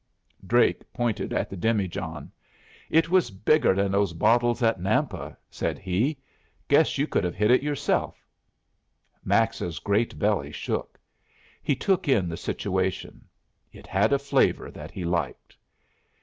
[0.47, 2.31] Drake pointed at the demijohn.
[2.89, 6.17] "It was bigger than those bottles at Nampa," said he.
[6.67, 8.25] "Guess you could have hit it yourself."
[9.23, 10.99] Max's great belly shook.
[11.61, 13.25] He took in the situation.
[13.71, 15.55] It had a flavor that he liked.